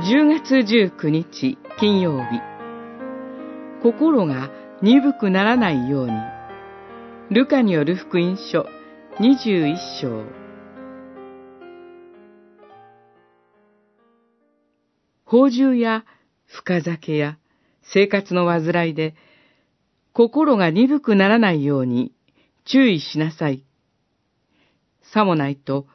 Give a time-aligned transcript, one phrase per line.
[0.00, 2.40] 10月19日金曜日。
[3.82, 4.48] 心が
[4.80, 6.12] 鈍くならないように。
[7.30, 8.64] ルカによる福音書
[9.18, 10.22] 21章。
[15.24, 16.04] 宝珠や
[16.46, 17.36] 深酒や
[17.82, 19.16] 生活の煩いで
[20.12, 22.12] 心が鈍くならないように
[22.64, 23.64] 注意しなさい。
[25.02, 25.88] さもないと、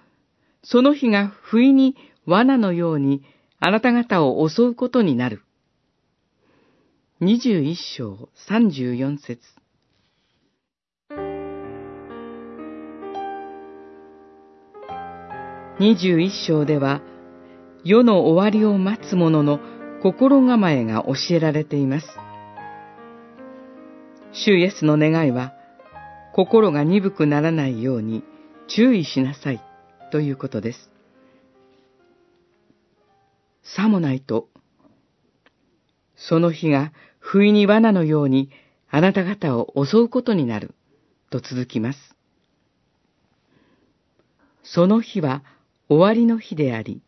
[0.62, 1.96] その日が不意に
[2.26, 3.24] 罠のように
[3.66, 5.42] あなた方を襲うことになる。
[7.22, 9.40] 二十一章三十四節
[15.80, 17.00] 二十一章では、
[17.86, 19.62] 世の終わりを待つ者の
[20.02, 22.08] 心構えが教えられています。
[24.34, 25.54] 主イエスの願いは、
[26.34, 28.26] 心が鈍くならないように
[28.68, 29.62] 注意しなさい
[30.12, 30.93] ということです。
[33.64, 34.50] さもないと、
[36.16, 38.52] その日が不意に罠のように
[38.90, 40.76] あなた方を襲うことになる、
[41.30, 42.00] と続きます。
[44.64, 45.44] その日は
[45.90, 47.02] 終わりの日であり、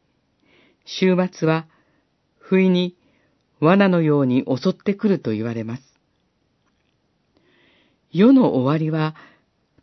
[0.86, 1.68] 週末は
[2.40, 2.96] 不意に
[3.60, 5.84] 罠のように襲ってくると言われます。
[8.12, 9.16] 世の終わりは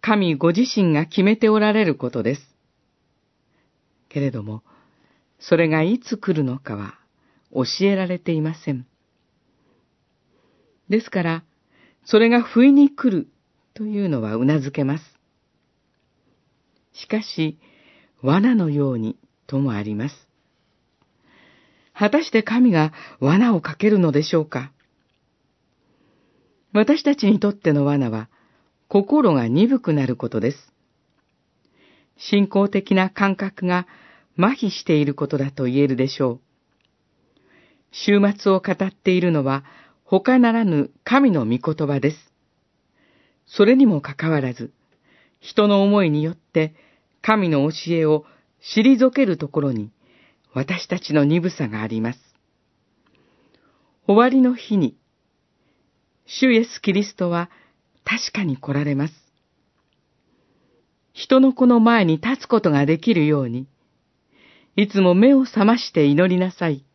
[0.01, 2.42] 神ご自身が決めておられることです。
[4.09, 4.62] けれども、
[5.48, 6.95] それがいつ来るのかは
[7.53, 8.87] 教えられていません。
[10.89, 11.45] ですから、
[12.05, 13.29] それが不意に来る
[13.75, 15.05] というのは頷けます。
[16.93, 17.59] しかし、
[18.23, 20.15] 罠のようにともあります。
[21.93, 24.73] 果たして神が罠をかけるのでしょうか？
[26.73, 28.29] 私たちにとっての罠は、
[28.89, 30.73] 心が鈍くなることです。
[32.17, 33.87] 信仰的な感覚が
[34.39, 36.41] 麻痺していることだと言えるでしょう。
[37.93, 39.65] 週末を語っているのは
[40.05, 42.17] 他ならぬ神の御言葉です。
[43.47, 44.73] それにもかかわらず、
[45.41, 46.75] 人の思いによって
[47.21, 48.25] 神の教えを
[48.77, 49.91] 退けるところに
[50.55, 52.19] 私たちの鈍さがあります。
[54.07, 54.97] 終わりの日に、
[56.27, 57.51] 主イエス・キリストは
[58.05, 59.15] 確かに来られます。
[61.13, 63.67] 人の子の前に立つことができるように、
[64.75, 66.87] いつも目を覚まして祈りなさい。